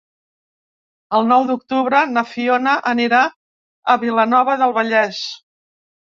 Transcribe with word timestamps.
El 1.17 1.29
nou 1.31 1.45
d'octubre 1.49 1.99
na 2.13 2.23
Fiona 2.31 2.73
anirà 2.93 3.21
a 3.95 3.97
Vilanova 4.07 4.59
del 4.65 4.77
Vallès. 4.81 5.23